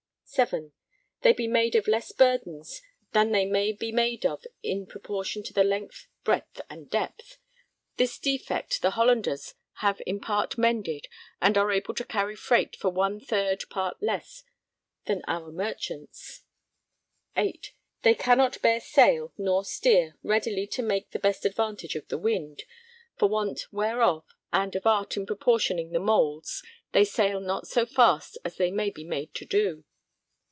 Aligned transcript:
(7) 0.33 0.71
They 1.23 1.33
be 1.33 1.45
made 1.45 1.75
of 1.75 1.89
less 1.89 2.13
burdens 2.13 2.81
than 3.11 3.33
they 3.33 3.43
may 3.45 3.73
be 3.73 3.91
made 3.91 4.25
of 4.25 4.45
in 4.63 4.85
proportion 4.85 5.43
to 5.43 5.51
the 5.53 5.65
length, 5.65 6.07
breadth 6.23 6.61
and 6.69 6.89
depth. 6.89 7.37
This 7.97 8.17
defect 8.17 8.81
the 8.81 8.91
Hollanders 8.91 9.55
have 9.81 10.01
in 10.07 10.21
part 10.21 10.57
mended 10.57 11.09
and 11.41 11.57
are 11.57 11.69
able 11.69 11.93
to 11.95 12.05
carry 12.05 12.37
freight 12.37 12.77
for 12.77 12.89
one 12.89 13.19
third 13.19 13.65
part 13.69 14.01
less 14.01 14.45
than 15.03 15.21
our 15.27 15.51
Merchants. 15.51 16.45
(8) 17.35 17.73
They 18.03 18.15
cannot 18.15 18.61
bear 18.61 18.79
sail 18.79 19.33
nor 19.37 19.65
steer 19.65 20.15
readily 20.23 20.65
to 20.67 20.81
make 20.81 21.11
the 21.11 21.19
best 21.19 21.43
advantage 21.43 21.97
of 21.97 22.07
the 22.07 22.17
wind, 22.17 22.63
for 23.17 23.27
want 23.27 23.67
whereof, 23.73 24.23
and 24.53 24.73
of 24.77 24.87
art 24.87 25.17
in 25.17 25.25
proportioning 25.25 25.91
the 25.91 25.99
Moulds, 25.99 26.63
they 26.93 27.03
sail 27.03 27.41
not 27.41 27.67
so 27.67 27.85
fast 27.85 28.37
as 28.45 28.55
they 28.55 28.71
may 28.71 28.89
be 28.89 29.03
made 29.03 29.35
to 29.35 29.43
do. 29.43 29.83